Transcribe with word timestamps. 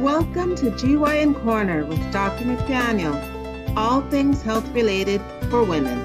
Welcome 0.00 0.54
to 0.56 0.70
GYN 0.72 1.42
Corner 1.42 1.86
with 1.86 2.12
Dr. 2.12 2.44
McDaniel, 2.44 3.16
all 3.78 4.02
things 4.10 4.42
health 4.42 4.68
related 4.74 5.22
for 5.48 5.64
women. 5.64 5.98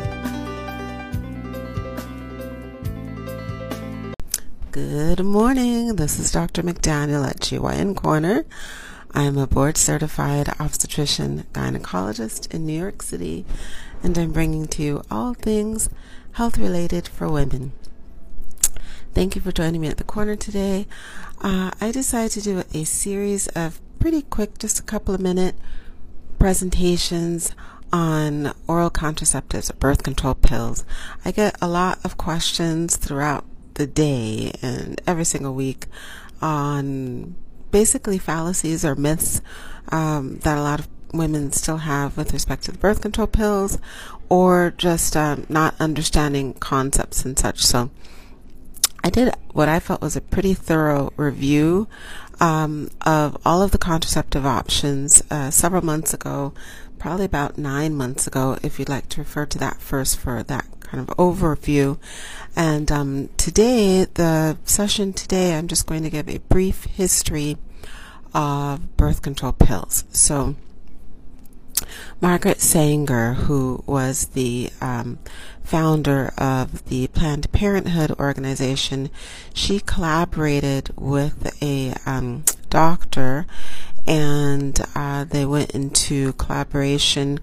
Good 4.71 5.25
morning. 5.25 5.97
This 5.97 6.19
is 6.19 6.31
Dr. 6.31 6.63
McDaniel 6.63 7.27
at 7.27 7.41
GYN 7.41 7.97
Corner. 7.97 8.45
I 9.13 9.23
am 9.23 9.37
a 9.37 9.45
board 9.45 9.75
certified 9.75 10.47
obstetrician 10.57 11.43
gynecologist 11.51 12.49
in 12.53 12.65
New 12.65 12.79
York 12.79 13.01
City, 13.01 13.45
and 14.01 14.17
I'm 14.17 14.31
bringing 14.31 14.67
to 14.67 14.81
you 14.81 15.01
all 15.11 15.33
things 15.33 15.89
health 16.31 16.57
related 16.57 17.09
for 17.09 17.27
women. 17.27 17.73
Thank 19.13 19.35
you 19.35 19.41
for 19.41 19.51
joining 19.51 19.81
me 19.81 19.89
at 19.89 19.97
the 19.97 20.05
corner 20.05 20.37
today. 20.37 20.87
Uh, 21.41 21.71
I 21.81 21.91
decided 21.91 22.31
to 22.31 22.41
do 22.41 22.63
a 22.73 22.85
series 22.85 23.49
of 23.49 23.81
pretty 23.99 24.21
quick, 24.21 24.57
just 24.57 24.79
a 24.79 24.83
couple 24.83 25.13
of 25.13 25.19
minute 25.19 25.55
presentations 26.39 27.53
on 27.91 28.53
oral 28.67 28.89
contraceptives 28.89 29.69
or 29.69 29.73
birth 29.73 30.03
control 30.03 30.33
pills. 30.33 30.85
I 31.25 31.31
get 31.31 31.57
a 31.61 31.67
lot 31.67 31.99
of 32.05 32.15
questions 32.15 32.95
throughout 32.95 33.43
the 33.73 33.85
day 33.85 34.53
and 34.61 35.01
every 35.05 35.25
single 35.25 35.53
week 35.53 35.87
on 36.41 37.35
basically 37.69 38.17
fallacies 38.17 38.85
or 38.85 38.95
myths 38.95 39.41
um, 39.89 40.39
that 40.39 40.57
a 40.57 40.61
lot 40.61 40.79
of 40.79 40.87
women 41.13 41.51
still 41.51 41.77
have 41.77 42.15
with 42.15 42.31
respect 42.31 42.63
to 42.63 42.71
the 42.71 42.77
birth 42.77 43.01
control 43.01 43.27
pills 43.27 43.77
or 44.29 44.73
just 44.77 45.17
um, 45.17 45.45
not 45.49 45.75
understanding 45.81 46.53
concepts 46.53 47.25
and 47.25 47.37
such. 47.37 47.65
So 47.65 47.91
I 49.03 49.09
did 49.09 49.33
what 49.51 49.67
I 49.67 49.79
felt 49.79 50.01
was 50.01 50.15
a 50.15 50.21
pretty 50.21 50.53
thorough 50.53 51.11
review 51.17 51.87
um, 52.39 52.89
of 53.01 53.37
all 53.45 53.61
of 53.61 53.71
the 53.71 53.77
contraceptive 53.77 54.45
options 54.45 55.23
uh, 55.29 55.51
several 55.51 55.83
months 55.83 56.13
ago, 56.13 56.53
probably 56.97 57.25
about 57.25 57.57
nine 57.57 57.95
months 57.95 58.27
ago, 58.27 58.57
if 58.63 58.79
you'd 58.79 58.89
like 58.89 59.09
to 59.09 59.21
refer 59.21 59.45
to 59.45 59.57
that 59.59 59.79
first 59.81 60.17
for 60.17 60.43
that 60.43 60.65
kind 60.81 61.07
of 61.07 61.15
overview. 61.17 61.97
And 62.55 62.91
um, 62.91 63.29
today, 63.37 64.05
the 64.13 64.57
session 64.65 65.13
today, 65.13 65.55
I'm 65.55 65.67
just 65.67 65.85
going 65.85 66.03
to 66.03 66.09
give 66.09 66.27
a 66.27 66.39
brief 66.39 66.85
history 66.85 67.57
of 68.33 68.97
birth 68.97 69.21
control 69.21 69.51
pills. 69.53 70.05
So, 70.11 70.55
Margaret 72.21 72.61
Sanger, 72.61 73.33
who 73.33 73.83
was 73.87 74.27
the 74.27 74.69
um, 74.79 75.17
founder 75.63 76.31
of 76.37 76.85
the 76.85 77.07
Planned 77.07 77.51
Parenthood 77.51 78.11
organization, 78.19 79.09
she 79.55 79.79
collaborated 79.79 80.91
with 80.95 81.51
a 81.63 81.95
um, 82.05 82.43
doctor 82.69 83.47
and 84.05 84.79
uh, 84.93 85.23
they 85.23 85.45
went 85.45 85.71
into 85.71 86.33
collaboration 86.33 87.39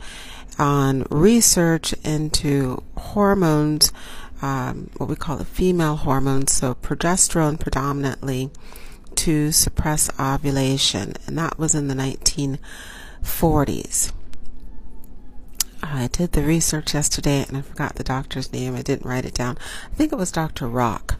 on 0.61 1.05
research 1.11 1.93
into 2.05 2.85
hormones, 2.97 3.93
um, 4.43 4.91
what 4.97 5.09
we 5.09 5.17
call 5.17 5.37
the 5.37 5.45
female 5.45 5.97
hormones, 5.97 6.53
so 6.53 6.77
progesterone 6.77 7.59
predominantly, 7.59 8.49
to 9.17 9.51
suppress 9.51 10.09
ovulation, 10.21 11.15
and 11.27 11.37
that 11.37 11.59
was 11.59 11.75
in 11.75 11.89
the 11.89 11.95
1940s. 11.95 14.13
I 15.83 16.09
did 16.09 16.33
the 16.33 16.43
research 16.43 16.95
yesterday 16.95 17.45
and 17.47 17.57
I 17.57 17.63
forgot 17.63 17.95
the 17.95 18.05
doctor's 18.05 18.53
name. 18.53 18.75
I 18.75 18.83
didn't 18.83 19.09
write 19.09 19.25
it 19.25 19.35
down. 19.35 19.59
I 19.91 19.95
think 19.95 20.13
it 20.13 20.19
was 20.19 20.33
Dr. 20.33 20.67
Rock. 20.67 21.17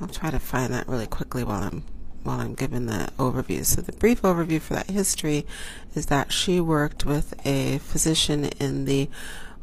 I'll 0.00 0.08
try 0.08 0.30
to 0.30 0.38
find 0.38 0.72
that 0.72 0.88
really 0.88 1.06
quickly 1.06 1.44
while 1.44 1.62
I'm 1.62 1.84
while 2.24 2.40
I'm 2.40 2.54
giving 2.54 2.86
the 2.86 3.08
overview. 3.18 3.64
So 3.64 3.80
the 3.80 3.92
brief 3.92 4.22
overview 4.22 4.60
for 4.60 4.74
that 4.74 4.90
history 4.90 5.46
is 5.94 6.06
that 6.06 6.32
she 6.32 6.60
worked 6.60 7.06
with 7.06 7.34
a 7.46 7.78
physician 7.78 8.46
in 8.60 8.84
the 8.84 9.08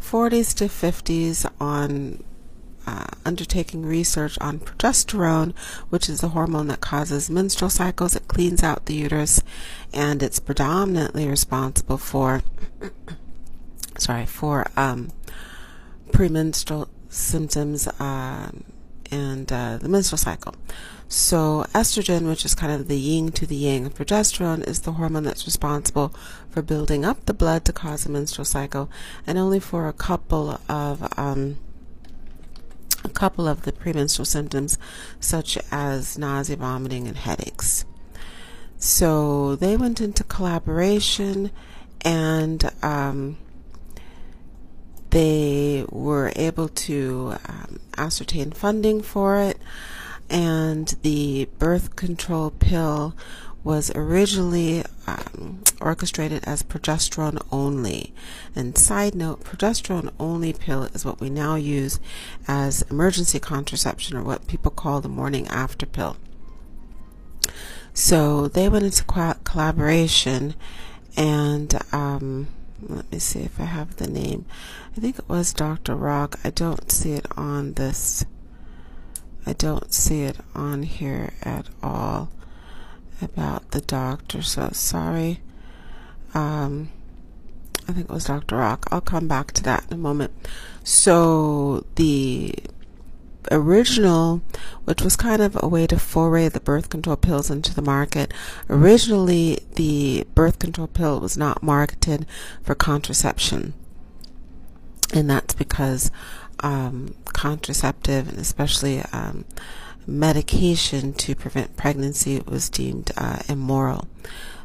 40s 0.02 0.54
to 0.56 0.66
50s 0.66 1.50
on 1.60 2.24
uh, 2.88 3.06
undertaking 3.26 3.86
research 3.86 4.38
on 4.40 4.60
progesterone, 4.60 5.56
which 5.90 6.08
is 6.10 6.22
the 6.22 6.30
hormone 6.30 6.68
that 6.68 6.82
causes 6.82 7.30
menstrual 7.30 7.70
cycles. 7.70 8.16
It 8.16 8.28
cleans 8.28 8.64
out 8.64 8.86
the 8.86 8.96
uterus, 8.96 9.42
and 9.94 10.22
it's 10.24 10.40
predominantly 10.40 11.28
responsible 11.28 11.98
for 11.98 12.42
sorry, 13.98 14.26
for 14.26 14.66
um, 14.76 15.12
premenstrual 16.12 16.90
symptoms 17.10 17.88
um, 18.00 18.64
and 19.12 19.52
uh, 19.52 19.78
the 19.78 19.90
menstrual 19.90 20.18
cycle. 20.18 20.56
So, 21.08 21.66
estrogen, 21.74 22.28
which 22.28 22.46
is 22.46 22.56
kind 22.56 22.72
of 22.72 22.88
the 22.88 22.98
yin 22.98 23.32
to 23.34 23.46
the 23.46 23.56
yang 23.56 23.86
of 23.86 23.94
progesterone, 23.94 24.68
is 24.68 24.82
the 24.82 24.94
hormone 24.94 25.24
that's 25.24 25.46
responsible 25.46 26.14
for 26.50 26.62
building 26.62 27.06
up 27.06 27.26
the 27.26 27.34
blood 27.34 27.64
to 27.66 27.74
cause 27.74 28.06
a 28.06 28.12
menstrual 28.12 28.46
cycle, 28.46 28.90
and 29.28 29.38
only 29.38 29.60
for 29.60 29.88
a 29.88 29.94
couple 29.94 30.60
of 30.68 31.18
um, 31.18 31.58
a 33.04 33.10
couple 33.10 33.48
of 33.48 33.62
the 33.62 33.72
premenstrual 33.72 34.26
symptoms, 34.26 34.80
such 35.20 35.60
as 35.72 36.18
nausea, 36.18 36.56
vomiting, 36.56 37.08
and 37.08 37.18
headaches. 37.18 37.86
So 38.78 39.56
they 39.56 39.78
went 39.78 40.02
into 40.02 40.24
collaboration, 40.24 41.52
and 42.02 42.72
um, 42.82 43.38
they 45.16 45.86
were 45.90 46.34
able 46.36 46.68
to 46.68 47.36
um, 47.48 47.80
ascertain 47.98 48.52
funding 48.52 49.02
for 49.02 49.40
it, 49.40 49.58
and 50.30 50.90
the 51.04 51.48
birth 51.58 51.96
control 51.96 52.52
pill 52.52 53.16
was 53.64 53.96
originally 53.96 54.84
um, 55.08 55.64
orchestrated 55.80 56.44
as 56.44 56.64
progesterone 56.64 57.42
only. 57.50 58.14
And 58.58 58.78
side 58.78 59.16
note, 59.16 59.46
progesterone 59.46 60.12
only 60.20 60.52
pill 60.52 60.84
is 60.84 61.06
what 61.06 61.22
we 61.22 61.30
now 61.30 61.56
use 61.56 61.98
as 62.46 62.82
emergency 62.92 63.40
contraception 63.40 64.18
or 64.18 64.22
what 64.22 64.48
people 64.48 64.70
call 64.70 65.00
the 65.00 65.08
morning 65.08 65.48
after 65.48 65.86
pill. 65.86 66.18
So 67.94 68.50
they 68.50 68.68
went 68.68 68.84
into 68.84 69.06
co- 69.06 69.36
collaboration 69.46 70.56
and 71.16 71.74
um, 71.94 72.50
let 72.82 73.12
me 73.12 73.20
see 73.20 73.42
if 73.42 73.60
I 73.60 73.66
have 73.66 73.96
the 73.98 74.08
name. 74.08 74.46
I 74.96 75.00
think 75.00 75.20
it 75.20 75.30
was 75.30 75.54
Dr. 75.54 75.96
Rock. 75.96 76.40
I 76.44 76.50
don't 76.50 76.92
see 76.92 77.14
it 77.14 77.26
on 77.38 77.74
this. 77.74 78.26
I 79.46 79.54
don't 79.54 79.94
see 79.94 80.24
it 80.24 80.38
on 80.54 80.84
here 80.84 81.34
at 81.44 81.68
all 81.82 82.30
about 83.22 83.72
the 83.72 83.82
doctor. 83.82 84.42
So 84.42 84.70
sorry. 84.74 85.40
Um, 86.34 86.90
I 87.88 87.94
think 87.94 88.10
it 88.10 88.14
was 88.14 88.26
Dr. 88.26 88.58
Rock. 88.58 88.88
I'll 88.92 89.02
come 89.02 89.28
back 89.28 89.52
to 89.54 89.64
that 89.64 89.86
in 89.88 89.94
a 89.94 89.98
moment. 89.98 90.32
So 90.84 91.86
the 91.96 92.56
original, 93.52 94.42
which 94.86 95.02
was 95.02 95.16
kind 95.16 95.42
of 95.42 95.58
a 95.62 95.68
way 95.68 95.88
to 95.88 96.00
foray 96.00 96.50
the 96.50 96.60
birth 96.60 96.90
control 96.90 97.16
pills 97.16 97.50
into 97.50 97.74
the 97.74 97.82
market. 97.82 98.34
Originally, 98.70 99.60
the 99.76 100.26
birth 100.36 100.60
control 100.60 100.88
pill 100.88 101.20
was 101.20 101.38
not 101.38 101.64
marketed 101.64 102.26
for 102.64 102.76
contraception. 102.76 103.74
And 105.14 105.30
that's 105.30 105.54
because 105.54 106.12
um, 106.60 107.16
contraceptive 107.26 108.30
and 108.30 108.38
especially 108.38 109.02
um, 109.12 109.46
medication 110.08 111.14
to 111.14 111.36
prevent 111.36 111.78
pregnancy 111.78 112.42
was 112.46 112.70
deemed 112.70 113.12
uh, 113.18 113.40
immoral. 113.48 114.08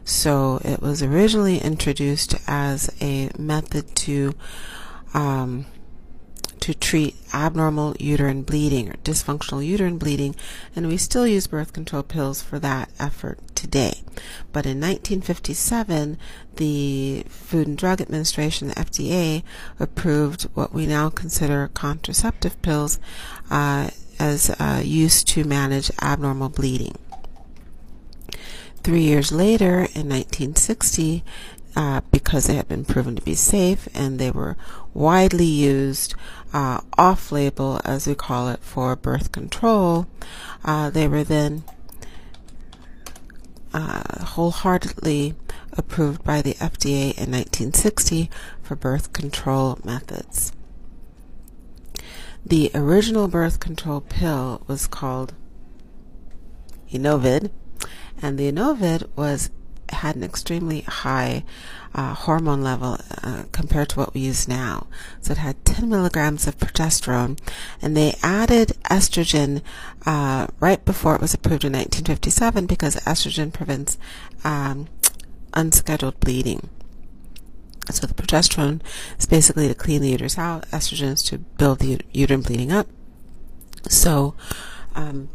So 0.05 0.61
it 0.65 0.81
was 0.81 1.03
originally 1.03 1.59
introduced 1.59 2.35
as 2.47 2.91
a 3.01 3.31
method 3.39 3.95
to 3.97 4.35
um, 5.15 5.67
to 6.71 6.79
treat 6.79 7.17
abnormal 7.35 7.97
uterine 7.99 8.43
bleeding 8.43 8.89
or 8.89 8.95
dysfunctional 8.99 9.65
uterine 9.65 9.99
bleeding, 9.99 10.37
and 10.77 10.87
we 10.87 10.97
still 10.97 11.27
use 11.27 11.47
birth 11.49 11.73
control 11.73 12.03
pills 12.03 12.43
for 12.43 12.59
that 12.61 12.89
effort 12.99 13.39
today. 13.57 14.03
But 14.53 14.67
in 14.67 14.81
1957, 14.81 16.17
the 16.57 17.25
Food 17.29 17.67
and 17.67 17.77
Drug 17.77 18.01
Administration, 18.01 18.69
the 18.69 18.75
FDA, 18.75 19.43
approved 19.81 20.45
what 20.55 20.73
we 20.73 20.87
now 20.87 21.11
consider 21.11 21.69
contraceptive 21.75 22.61
pills 22.63 23.01
uh, 23.51 23.91
as 24.21 24.51
uh, 24.61 24.81
used 24.85 25.27
to 25.29 25.43
manage 25.45 25.91
abnormal 26.01 26.51
bleeding. 26.51 26.97
Three 28.83 29.03
years 29.03 29.33
later, 29.33 29.89
in 29.95 30.09
1960, 30.09 31.25
uh, 31.77 32.01
because 32.11 32.47
they 32.47 32.55
had 32.55 32.69
been 32.69 32.85
proven 32.85 33.15
to 33.17 33.23
be 33.23 33.35
safe 33.35 33.89
and 33.95 34.19
they 34.19 34.31
were 34.31 34.57
widely 34.93 35.45
used 35.47 36.15
uh, 36.53 36.81
off 36.99 37.33
label, 37.33 37.81
as 37.85 38.07
we 38.07 38.15
call 38.15 38.49
it, 38.49 38.61
for 38.61 38.97
birth 38.97 39.33
control, 39.33 40.07
uh, 40.65 40.91
they 40.91 41.07
were 41.07 41.25
then 41.25 41.65
uh, 43.73 44.25
wholeheartedly 44.25 45.35
approved 45.73 46.25
by 46.25 46.43
the 46.43 46.55
FDA 46.55 47.15
in 47.17 47.31
1960 47.31 48.31
for 48.63 48.75
birth 48.75 49.13
control 49.13 49.79
methods. 49.85 50.53
The 52.45 52.71
original 52.75 53.29
birth 53.29 53.61
control 53.61 54.01
pill 54.01 54.63
was 54.67 54.87
called 54.87 55.35
Enovid, 56.91 57.51
and 58.21 58.39
the 58.39 58.51
Enovid 58.51 59.09
was 59.15 59.51
had 59.95 60.17
an 60.17 60.23
extremely 60.23 60.83
high 60.83 61.45
uh, 61.95 62.15
hormone 62.15 62.63
level 62.63 62.99
uh, 63.23 63.45
compared 63.53 63.89
to 63.91 63.99
what 63.99 64.15
we 64.15 64.21
use 64.21 64.47
now. 64.47 64.87
So 65.21 65.33
it 65.33 65.39
had 65.39 65.65
10 65.65 65.89
milligrams 65.89 66.47
of 66.47 66.59
progesterone, 66.59 67.39
and 67.83 67.97
they 67.97 68.17
added 68.23 68.77
estrogen 68.85 69.63
uh, 70.07 70.47
right 70.61 70.85
before 70.85 71.15
it 71.15 71.21
was 71.21 71.35
approved 71.35 71.65
in 71.65 71.73
1957 71.73 72.67
because 72.67 72.97
estrogen 72.97 73.53
prevents 73.53 73.99
um, 74.45 74.89
unscheduled 75.55 76.21
bleeding. 76.21 76.69
So 77.91 78.07
the 78.07 78.15
progesterone 78.15 78.83
is 79.19 79.27
basically 79.27 79.67
to 79.67 79.75
clean 79.75 80.03
the 80.03 80.11
uterus 80.11 80.39
out. 80.39 80.69
Estrogen 80.71 81.13
is 81.13 81.23
to 81.25 81.39
build 81.39 81.81
the 81.81 82.01
uterine 82.13 82.43
bleeding 82.43 82.71
up. 82.71 82.87
So, 83.89 84.35
um, 84.95 85.29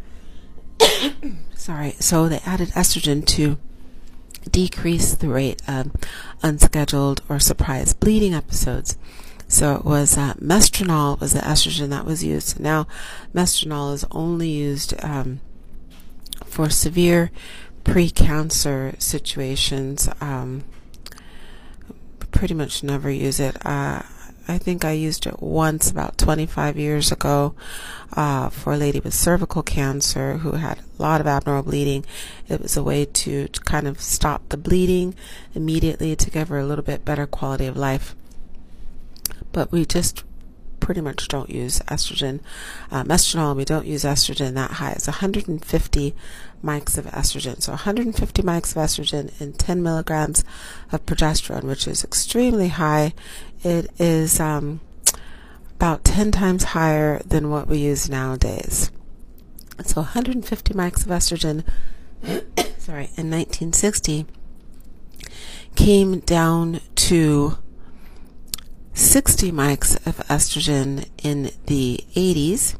sorry. 1.56 1.96
So 2.00 2.30
they 2.30 2.40
added 2.46 2.70
estrogen 2.70 3.26
to 3.28 3.58
decrease 4.50 5.14
the 5.16 5.28
rate 5.28 5.62
of 5.68 5.92
unscheduled 6.42 7.22
or 7.30 7.40
surprise 7.40 7.94
bleeding 7.94 8.34
episodes. 8.34 8.98
So 9.48 9.76
it 9.76 9.86
was 9.86 10.18
uh, 10.18 10.34
mestranol 10.36 11.20
was 11.20 11.34
the 11.34 11.40
estrogen 11.40 11.90
that 11.90 12.06
was 12.06 12.24
used. 12.24 12.60
Now, 12.60 12.88
mestranol 13.34 13.94
is 13.94 14.06
only 14.12 14.50
used 14.50 14.94
um, 15.04 15.40
for 16.46 16.70
severe 16.70 17.32
pre-cancer 17.84 18.96
situations. 18.98 20.10
Um, 20.20 20.64
pretty 22.32 22.54
much 22.54 22.84
never 22.84 23.10
use 23.10 23.40
it. 23.40 23.56
Uh, 23.66 24.02
I 24.48 24.60
think 24.60 24.86
I 24.86 24.92
used 24.92 25.26
it 25.26 25.42
once 25.42 25.90
about 25.90 26.18
25 26.20 26.78
years 26.78 27.12
ago 27.12 27.56
uh, 28.14 28.50
for 28.50 28.74
a 28.74 28.78
lady 28.78 29.00
with 29.00 29.14
cervical 29.14 29.64
cancer 29.64 30.38
who 30.38 30.52
had 30.52 30.80
a 30.80 31.02
lot 31.02 31.20
of 31.20 31.28
abnormal 31.28 31.64
bleeding. 31.64 32.06
It 32.48 32.62
was 32.62 32.78
a 32.78 32.84
way 32.84 33.06
to, 33.06 33.48
to 33.48 33.62
kind 33.62 33.88
of 33.88 34.00
stop 34.00 34.50
the 34.50 34.58
bleeding 34.58 35.16
immediately 35.56 36.16
to 36.16 36.30
give 36.30 36.50
her 36.50 36.60
a 36.60 36.66
little 36.66 36.84
bit 36.84 37.04
better 37.04 37.26
quality 37.26 37.66
of 37.66 37.76
life. 37.76 38.16
But 39.52 39.72
we 39.72 39.86
just 39.86 40.24
pretty 40.86 41.02
much 41.02 41.28
don't 41.28 41.50
use 41.50 41.80
estrogen. 41.88 42.40
Um, 42.92 43.08
estrogen, 43.08 43.56
we 43.56 43.66
don't 43.66 43.88
use 43.88 44.04
estrogen 44.04 44.54
that 44.54 44.70
high. 44.70 44.92
It's 44.92 45.08
150 45.08 46.16
mics 46.64 47.00
of 47.00 47.06
estrogen. 47.06 47.60
So 47.60 47.72
150 47.72 48.44
mics 48.44 48.76
of 48.76 48.84
estrogen 48.84 49.32
and 49.42 49.58
10 49.58 49.82
milligrams 49.82 50.44
of 50.92 51.04
progesterone, 51.08 51.64
which 51.64 51.88
is 51.88 52.04
extremely 52.04 52.68
high. 52.68 53.16
It 53.64 53.90
is 53.98 54.40
um, 54.40 54.80
about 55.78 56.04
10 56.04 56.30
times 56.30 56.66
higher 56.66 57.18
than 57.26 57.50
what 57.50 57.68
we 57.68 57.80
use 57.80 58.08
nowadays. 58.08 58.92
So 59.84 60.02
150 60.02 60.76
mics 60.76 61.04
of 61.04 61.08
estrogen, 61.08 61.66
sorry, 62.78 63.10
in 63.18 63.32
1960 63.32 64.28
came 65.74 66.20
down 66.20 66.80
to 66.94 67.58
60 68.96 69.52
mics 69.52 69.96
of 70.08 70.18
estrogen 70.28 71.10
in 71.22 71.52
the 71.66 72.00
80s, 72.16 72.78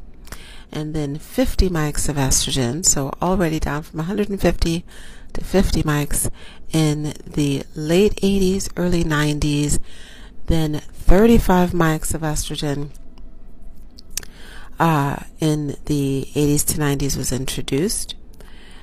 and 0.72 0.94
then 0.94 1.18
50 1.18 1.68
mics 1.68 2.08
of 2.08 2.16
estrogen, 2.16 2.84
so 2.84 3.12
already 3.20 3.60
down 3.60 3.82
from 3.82 3.98
150 3.98 4.84
to 5.34 5.44
50 5.44 5.82
mics 5.82 6.30
in 6.72 7.12
the 7.26 7.64
late 7.74 8.16
80s, 8.16 8.70
early 8.78 9.04
90s, 9.04 9.78
then 10.46 10.80
35 10.80 11.72
mics 11.72 12.14
of 12.14 12.22
estrogen 12.22 12.88
uh, 14.78 15.16
in 15.38 15.76
the 15.84 16.28
80s 16.34 16.64
to 16.66 16.78
90s 16.78 17.16
was 17.16 17.30
introduced. 17.30 18.14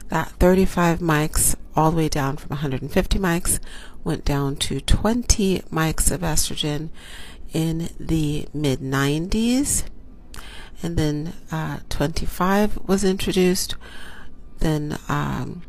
That 0.09 0.29
35 0.39 0.99
mics, 0.99 1.55
all 1.75 1.91
the 1.91 1.97
way 1.97 2.09
down 2.09 2.37
from 2.37 2.49
150 2.49 3.19
mics, 3.19 3.59
went 4.03 4.25
down 4.25 4.55
to 4.57 4.81
20 4.81 5.59
mics 5.71 6.11
of 6.11 6.21
estrogen 6.21 6.89
in 7.53 7.89
the 7.99 8.47
mid 8.53 8.79
90s. 8.79 9.83
And 10.81 10.97
then 10.97 11.33
uh, 11.51 11.81
25 11.89 12.87
was 12.87 13.03
introduced. 13.03 13.75
Then 14.59 14.97
um, 15.07 15.61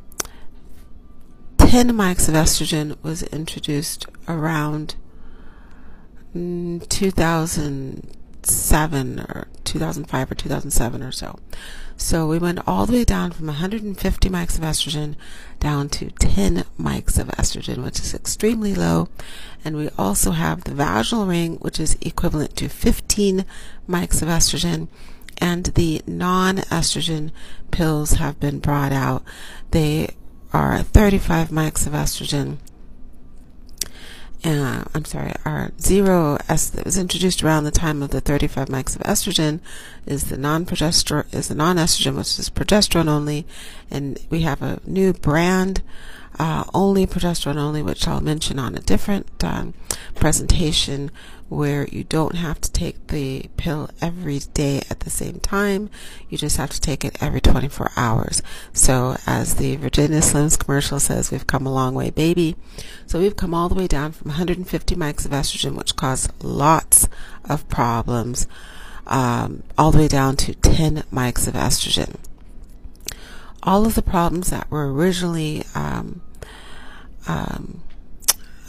10 1.59 1.91
mics 1.91 2.27
of 2.29 2.35
estrogen 2.35 2.97
was 3.03 3.23
introduced 3.25 4.07
around 4.29 4.95
mm, 6.35 6.89
2007 6.89 9.21
or 9.21 9.49
2005 9.75 10.31
or 10.31 10.35
2007 10.37 11.03
or 11.03 11.11
so. 11.11 11.39
So 11.97 12.29
we 12.29 12.39
went 12.39 12.61
all 12.67 12.87
the 12.87 12.93
way 12.93 13.05
down 13.05 13.33
from 13.33 13.47
150 13.47 14.29
mics 14.29 14.57
of 14.57 14.65
estrogen 14.65 15.17
down 15.59 15.89
to 15.91 16.11
10 16.11 16.65
mics 16.79 17.19
of 17.19 17.29
estrogen, 17.29 17.85
which 17.85 17.99
is 17.99 18.15
extremely 18.15 18.75
low. 18.75 19.09
And 19.65 19.77
we 19.77 19.89
also 19.99 20.31
have 20.31 20.65
the 20.65 20.75
vaginal 20.75 21.27
ring, 21.27 21.57
which 21.57 21.81
is 21.81 21.99
equivalent 22.01 22.57
to 22.57 22.69
15 22.69 23.45
mics 23.89 24.23
of 24.23 24.29
estrogen. 24.29 24.89
And 25.39 25.67
the 25.67 26.03
non 26.07 26.59
estrogen 26.59 27.33
pills 27.73 28.13
have 28.13 28.39
been 28.39 28.61
brought 28.61 28.93
out. 28.93 29.25
They 29.73 30.15
are 30.53 30.83
35 30.83 31.49
mics 31.49 31.87
of 31.87 31.95
estrogen 31.95 32.59
uh, 34.45 34.85
I'm 34.95 35.05
sorry, 35.05 35.33
our 35.45 35.73
zero 35.81 36.39
S 36.49 36.69
that 36.71 36.85
was 36.85 36.99
introduced 36.99 37.43
around 37.43 37.65
the 37.65 37.71
time 37.71 38.03
of 38.03 38.11
the 38.11 38.21
35 38.21 38.69
mics 38.69 38.95
of 38.95 39.03
estrogen 39.03 39.61
is 40.07 40.25
the 40.25 40.37
non-progesterone 40.37 41.33
is 41.33 41.49
the 41.49 41.55
non-estrogen, 41.55 42.17
which 42.17 42.39
is 42.39 42.51
progesterone 42.51 43.09
only, 43.09 43.47
and 43.91 44.19
we 44.29 44.43
have 44.43 44.61
a 44.61 44.81
new 44.85 45.15
brand 45.15 45.83
uh, 46.39 46.65
only 46.75 47.07
progesterone 47.07 47.57
only, 47.57 47.83
which 47.83 48.09
I'll 48.09 48.21
mention 48.21 48.59
on 48.59 48.75
a 48.75 48.81
different 48.81 49.43
um, 49.45 49.75
presentation, 50.15 51.11
where 51.49 51.87
you 51.89 52.05
don't 52.05 52.35
have 52.37 52.61
to 52.61 52.73
take 52.73 53.07
the 53.09 53.49
pill 53.57 53.89
every 54.01 54.39
day 54.55 54.83
at 54.91 55.01
the 55.01 55.11
same 55.11 55.39
time. 55.39 55.91
You 56.29 56.39
just 56.39 56.57
have 56.57 56.71
to 56.71 56.81
take 56.81 57.05
it 57.05 57.23
every 57.23 57.41
24 57.41 57.93
hours. 57.97 58.43
So, 58.73 59.17
as 59.27 59.57
the 59.57 59.77
Virginia 59.77 60.21
Slims 60.21 60.59
commercial 60.59 60.99
says, 60.99 61.31
we've 61.31 61.47
come 61.47 61.67
a 61.67 61.73
long 61.73 61.95
way, 61.95 62.11
baby. 62.11 62.57
So, 63.07 63.21
we've 63.21 63.37
come 63.37 63.55
all 63.55 63.69
the 63.69 63.75
way 63.75 63.87
down 63.87 64.13
from 64.13 64.29
150 64.29 64.97
mics 64.97 65.25
of 65.25 65.31
estrogen, 65.33 65.77
which 65.77 65.97
caused 65.97 66.33
lots 66.43 67.09
of 67.45 67.69
problems, 67.69 68.49
um, 69.07 69.63
all 69.79 69.93
the 69.93 69.99
way 69.99 70.09
down 70.09 70.37
to 70.37 70.55
10 70.55 71.05
mics 71.13 71.47
of 71.47 71.55
estrogen. 71.55 72.17
All 73.65 73.87
of 73.87 73.95
the 73.95 74.03
problems 74.03 74.51
that 74.51 74.71
were 74.71 74.93
originally 74.93 75.65
um, 75.75 76.21
um, 77.27 77.83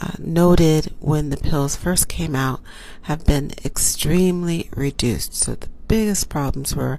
uh, 0.00 0.12
noted 0.18 0.94
when 1.00 1.30
the 1.30 1.36
pills 1.36 1.76
first 1.76 2.08
came 2.08 2.34
out 2.34 2.60
have 3.02 3.24
been 3.24 3.52
extremely 3.64 4.70
reduced. 4.74 5.34
So 5.34 5.54
the 5.54 5.68
biggest 5.86 6.28
problems 6.28 6.74
were 6.74 6.98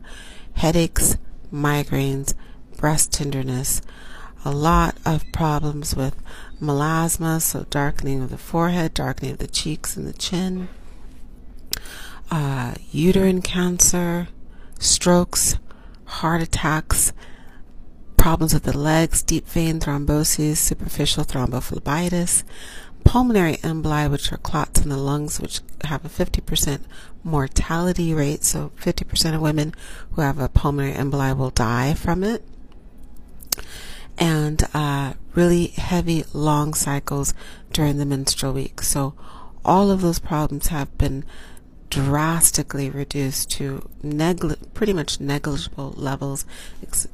headaches, 0.54 1.18
migraines, 1.52 2.34
breast 2.78 3.12
tenderness, 3.12 3.82
a 4.46 4.52
lot 4.52 4.96
of 5.06 5.30
problems 5.32 5.96
with 5.96 6.16
melasma, 6.62 7.42
so 7.42 7.66
darkening 7.70 8.22
of 8.22 8.30
the 8.30 8.38
forehead, 8.38 8.94
darkening 8.94 9.32
of 9.32 9.38
the 9.40 9.48
cheeks 9.48 9.98
and 9.98 10.08
the 10.08 10.14
chin, 10.14 10.70
uh, 12.30 12.76
uterine 12.92 13.42
cancer, 13.42 14.28
strokes, 14.80 15.58
heart 16.06 16.42
attacks, 16.42 17.12
problems 18.18 18.54
with 18.54 18.64
the 18.64 18.78
legs, 18.78 19.22
deep 19.22 19.48
vein 19.48 19.80
thrombosis, 19.80 20.58
superficial 20.58 21.24
thrombophlebitis, 21.24 22.44
pulmonary 23.04 23.56
emboli, 23.58 24.10
which 24.12 24.32
are 24.34 24.38
clots 24.38 24.82
in 24.82 24.90
the 24.90 24.98
lungs, 24.98 25.40
which 25.40 25.62
have 25.86 26.04
a 26.04 26.10
50% 26.10 26.82
mortality 27.24 28.14
rate. 28.14 28.44
So 28.44 28.72
50% 28.82 29.36
of 29.36 29.42
women 29.42 29.74
who 30.12 30.22
have 30.22 30.40
a 30.40 30.50
pulmonary 30.50 30.94
emboli 30.94 31.38
will 31.38 31.52
die 31.52 31.94
from 31.94 32.24
it. 32.24 32.44
And 34.18 34.68
uh, 34.74 35.14
really 35.36 35.68
heavy, 35.68 36.26
long 36.34 36.74
cycles 36.74 37.34
during 37.72 37.98
the 37.98 38.06
menstrual 38.06 38.54
week. 38.54 38.82
So 38.82 39.14
all 39.64 39.92
of 39.92 40.02
those 40.02 40.20
problems 40.20 40.68
have 40.68 40.98
been 40.98 41.24
drastically 41.90 42.90
reduced 42.90 43.52
to 43.52 43.88
negli- 44.02 44.56
pretty 44.74 44.94
much 44.94 45.20
negligible 45.20 45.94
levels, 45.96 46.46
ex- 46.84 47.08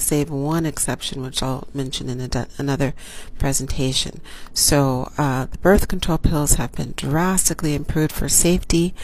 save 0.00 0.30
one 0.30 0.66
exception, 0.66 1.22
which 1.22 1.42
I'll 1.42 1.68
mention 1.74 2.08
in 2.08 2.18
de- 2.28 2.48
another 2.58 2.94
presentation. 3.38 4.20
So, 4.54 5.10
uh, 5.18 5.46
the 5.46 5.58
birth 5.58 5.88
control 5.88 6.18
pills 6.18 6.54
have 6.54 6.72
been 6.72 6.94
drastically 6.96 7.74
improved 7.74 8.12
for 8.12 8.28
safety 8.28 8.94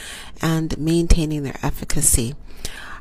and 0.41 0.77
maintaining 0.77 1.43
their 1.43 1.59
efficacy. 1.63 2.35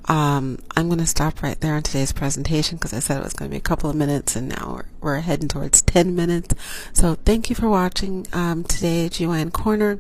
Um, 0.09 0.59
I'm 0.77 0.87
going 0.87 1.01
to 1.01 1.07
stop 1.07 1.43
right 1.43 1.61
there 1.61 1.75
on 1.75 1.83
today's 1.83 2.13
presentation 2.13 2.77
because 2.77 2.93
I 2.93 3.01
said 3.01 3.19
it 3.19 3.25
was 3.25 3.33
going 3.33 3.51
to 3.51 3.55
be 3.55 3.59
a 3.59 3.61
couple 3.61 3.91
of 3.91 3.97
minutes 3.97 4.37
and 4.37 4.49
now 4.49 4.75
we're, 4.77 4.85
we're 5.01 5.21
heading 5.21 5.49
towards 5.49 5.83
10 5.83 6.15
minutes. 6.15 6.55
So 6.93 7.17
thank 7.25 7.51
you 7.51 7.57
for 7.57 7.69
watching 7.69 8.27
um, 8.33 8.63
today, 8.63 9.09
GYN 9.09 9.53
Corner 9.53 9.99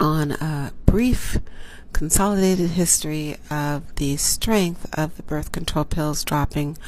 on 0.00 0.32
a 0.32 0.72
brief 0.84 1.38
consolidated 1.92 2.70
history 2.70 3.36
of 3.50 3.94
the 3.96 4.16
strength 4.16 4.86
of 4.98 5.16
the 5.16 5.22
birth 5.22 5.52
control 5.52 5.84
pills 5.84 6.24
dropping 6.24 6.78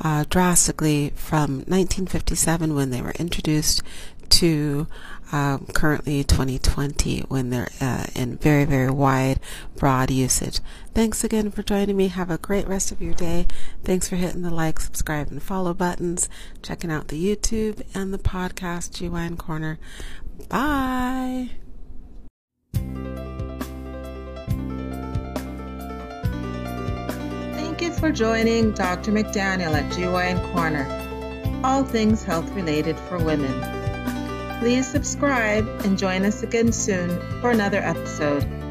uh, 0.00 0.24
drastically 0.28 1.12
from 1.14 1.58
1957 1.66 2.74
when 2.74 2.90
they 2.90 3.02
were 3.02 3.14
introduced 3.18 3.82
to 4.28 4.86
um, 5.32 5.66
currently 5.72 6.22
2020 6.22 7.20
when 7.28 7.50
they're 7.50 7.70
uh, 7.80 8.04
in 8.14 8.36
very, 8.36 8.64
very 8.64 8.90
wide, 8.90 9.40
broad 9.76 10.10
usage. 10.10 10.60
Thanks 10.94 11.24
again 11.24 11.50
for 11.50 11.62
joining 11.62 11.96
me. 11.96 12.08
Have 12.08 12.30
a 12.30 12.38
great 12.38 12.68
rest 12.68 12.92
of 12.92 13.00
your 13.00 13.14
day. 13.14 13.46
Thanks 13.82 14.08
for 14.08 14.16
hitting 14.16 14.42
the 14.42 14.50
like, 14.50 14.78
subscribe, 14.78 15.30
and 15.30 15.42
follow 15.42 15.72
buttons, 15.72 16.28
checking 16.62 16.90
out 16.90 17.08
the 17.08 17.22
YouTube 17.22 17.82
and 17.94 18.12
the 18.12 18.18
podcast, 18.18 18.90
GYN 19.00 19.38
Corner. 19.38 19.78
Bye. 20.48 21.50
You 27.82 27.92
for 27.92 28.12
joining 28.12 28.70
Dr. 28.70 29.10
McDaniel 29.10 29.74
at 29.74 29.90
GYN 29.92 30.40
Corner. 30.52 30.86
All 31.64 31.82
things 31.82 32.22
health 32.22 32.48
related 32.50 32.96
for 32.96 33.18
women. 33.18 33.52
Please 34.60 34.88
subscribe 34.88 35.66
and 35.84 35.98
join 35.98 36.24
us 36.24 36.44
again 36.44 36.70
soon 36.70 37.18
for 37.40 37.50
another 37.50 37.78
episode. 37.78 38.61